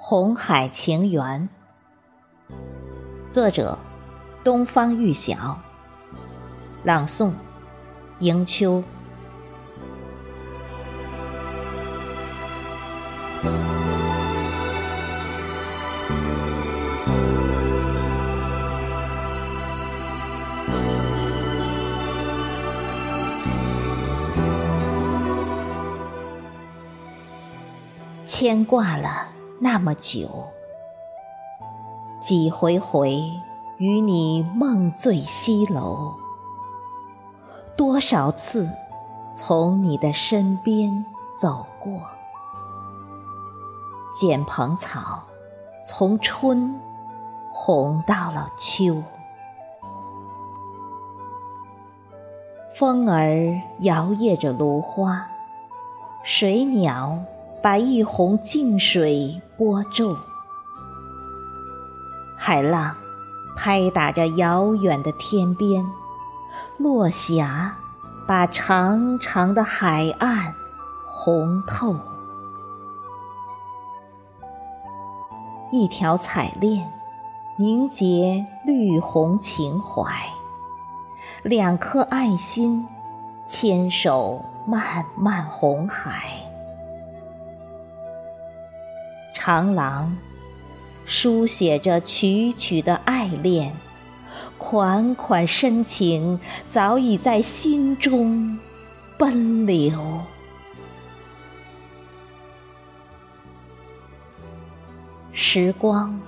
[0.00, 1.48] 红海情缘，
[3.32, 3.76] 作者：
[4.44, 5.58] 东方玉晓，
[6.84, 7.32] 朗诵：
[8.20, 8.82] 迎秋。
[28.24, 29.26] 牵挂了
[29.60, 30.28] 那么久，
[32.20, 33.32] 几回回
[33.78, 36.14] 与你梦醉西楼，
[37.76, 38.70] 多少次
[39.32, 41.04] 从你的身边
[41.36, 42.00] 走过，
[44.12, 45.24] 剪蓬草
[45.82, 46.80] 从春
[47.50, 49.02] 红到了秋，
[52.74, 55.26] 风儿摇曳着芦花，
[56.22, 57.18] 水鸟。
[57.60, 60.16] 把一泓静水波皱，
[62.36, 62.94] 海浪
[63.56, 65.84] 拍打着遥远的天边，
[66.78, 67.76] 落霞
[68.26, 70.54] 把长长的海岸
[71.04, 71.96] 红透。
[75.72, 76.90] 一条彩链
[77.58, 80.04] 凝结绿红情怀，
[81.42, 82.86] 两颗爱心
[83.44, 86.47] 牵手漫漫红海。
[89.40, 90.18] 长廊
[91.04, 93.72] 书写着曲曲的爱恋，
[94.58, 98.58] 款款深情早已在心中
[99.16, 100.20] 奔流。
[105.32, 106.20] 时光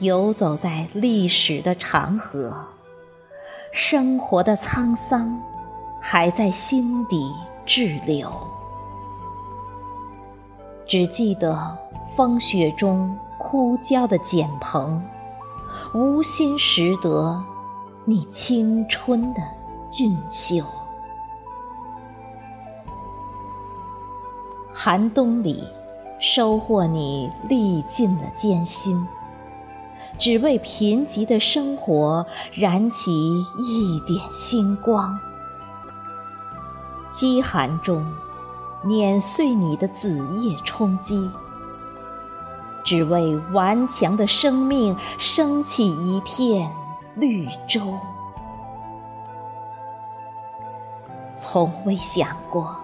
[0.00, 2.66] 游走在历史的长河，
[3.72, 5.40] 生活的沧桑
[6.02, 7.32] 还在心底
[7.64, 8.28] 滞留。
[10.86, 11.76] 只记得
[12.16, 15.02] 风雪中枯焦的茧棚，
[15.94, 17.42] 无心识得
[18.04, 19.40] 你青春的
[19.90, 20.64] 俊秀。
[24.72, 25.64] 寒冬里
[26.20, 29.06] 收获你历尽了艰辛，
[30.18, 33.10] 只为贫瘠的生活燃起
[33.58, 35.18] 一点星光。
[37.10, 38.04] 饥寒中。
[38.84, 41.30] 碾碎你的子叶冲击，
[42.84, 46.70] 只为顽强的生命升起一片
[47.14, 47.98] 绿洲。
[51.34, 52.76] 从未想过，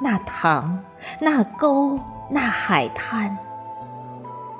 [0.00, 0.82] 那塘、
[1.20, 1.98] 那沟、
[2.30, 3.36] 那海滩，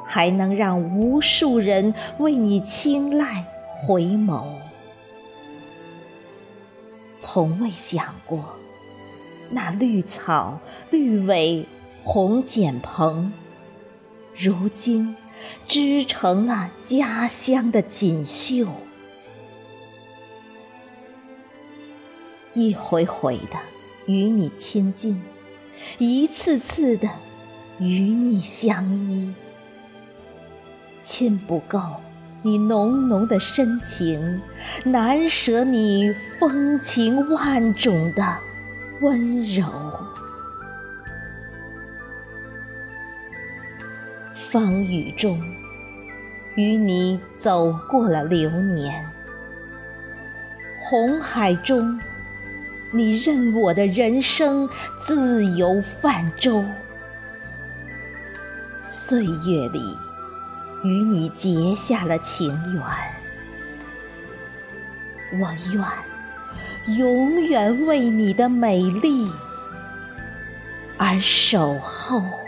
[0.05, 4.45] 还能让无数人为你青睐回眸。
[7.17, 8.45] 从未想过。
[9.51, 10.61] 那绿草、
[10.91, 11.67] 绿苇、
[12.03, 13.33] 红茧棚，
[14.35, 15.17] 如今
[15.67, 18.67] 织成了家乡的锦绣。
[22.55, 23.59] 一回回的
[24.07, 25.23] 与你亲近，
[25.99, 27.09] 一次次的
[27.79, 29.33] 与你相依，
[30.99, 31.81] 亲不够
[32.43, 34.41] 你浓浓的深情，
[34.85, 38.39] 难舍你风情万种的。
[39.01, 39.65] 温柔，
[44.35, 45.41] 风雨中
[46.57, 49.09] 与你走过了流年，
[50.81, 52.01] 红海中
[52.91, 56.65] 你任我的人生自由泛舟，
[58.83, 59.97] 岁月里
[60.83, 62.83] 与你结下了情缘，
[65.41, 65.81] 我愿。
[66.97, 69.29] 永远为你的美丽
[70.97, 72.48] 而守候。